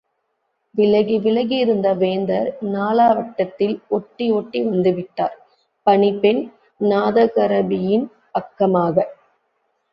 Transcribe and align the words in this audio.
விலகி 0.75 1.17
விலகியிருந்த 1.19 1.87
வேந்தர் 1.93 2.47
நாளாவட்டத்தில் 2.71 3.75
ஒட்டி 3.89 4.27
ஒட்டி 4.31 4.61
வந்துவிட்டார்– 4.69 5.37
பணிப்பெண் 5.87 6.43
நாதகரபியின் 6.81 8.07
பக்கமாக! 8.31 8.95